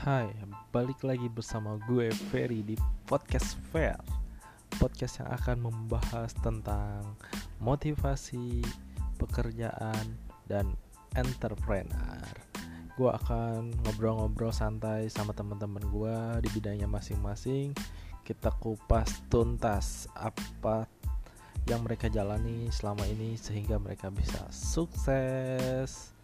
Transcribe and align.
Hai, 0.00 0.32
balik 0.72 1.04
lagi 1.04 1.28
bersama 1.28 1.76
gue 1.84 2.08
Ferry 2.32 2.64
di 2.64 2.72
Podcast 3.04 3.60
Fair. 3.68 4.00
Podcast 4.80 5.20
yang 5.20 5.28
akan 5.28 5.56
membahas 5.60 6.32
tentang 6.40 7.04
motivasi, 7.60 8.64
pekerjaan, 9.20 10.16
dan 10.48 10.72
entrepreneur. 11.20 12.24
Gue 12.96 13.12
akan 13.12 13.76
ngobrol-ngobrol 13.84 14.56
santai 14.56 15.12
sama 15.12 15.36
teman-teman 15.36 15.84
gue 15.92 16.16
di 16.40 16.48
bidangnya 16.56 16.88
masing-masing. 16.88 17.76
Kita 18.24 18.56
kupas 18.56 19.20
tuntas 19.28 20.08
apa 20.16 20.88
yang 21.68 21.84
mereka 21.84 22.08
jalani 22.08 22.72
selama 22.72 23.04
ini 23.04 23.36
sehingga 23.36 23.76
mereka 23.76 24.08
bisa 24.08 24.48
sukses. 24.48 26.16